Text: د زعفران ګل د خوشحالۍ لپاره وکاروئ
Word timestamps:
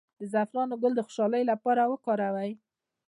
د 0.19 0.21
زعفران 0.33 0.69
ګل 0.81 0.93
د 0.95 0.99
خوشحالۍ 1.05 1.43
لپاره 1.51 1.81
وکاروئ 1.91 2.51